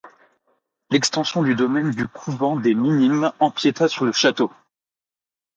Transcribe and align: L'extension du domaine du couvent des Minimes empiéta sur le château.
L'extension 0.89 1.43
du 1.43 1.53
domaine 1.53 1.91
du 1.91 2.07
couvent 2.07 2.59
des 2.59 2.73
Minimes 2.73 3.31
empiéta 3.39 3.87
sur 3.87 4.03
le 4.03 4.11
château. 4.11 4.51